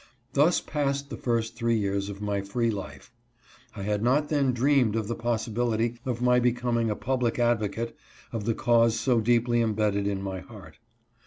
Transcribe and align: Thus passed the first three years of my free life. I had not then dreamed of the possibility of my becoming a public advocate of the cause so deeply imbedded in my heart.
Thus 0.33 0.61
passed 0.61 1.11
the 1.11 1.15
first 1.15 1.55
three 1.55 1.77
years 1.77 2.09
of 2.09 2.23
my 2.23 2.41
free 2.41 2.71
life. 2.71 3.11
I 3.75 3.83
had 3.83 4.01
not 4.01 4.29
then 4.29 4.51
dreamed 4.51 4.95
of 4.95 5.07
the 5.07 5.13
possibility 5.13 5.99
of 6.07 6.23
my 6.23 6.39
becoming 6.39 6.89
a 6.89 6.95
public 6.95 7.37
advocate 7.37 7.95
of 8.33 8.45
the 8.45 8.55
cause 8.55 8.99
so 8.99 9.21
deeply 9.21 9.61
imbedded 9.61 10.07
in 10.07 10.19
my 10.23 10.39
heart. 10.39 10.79